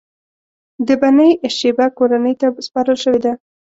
[0.87, 3.33] د بنی شیبه کورنۍ ته سپارل شوې ده.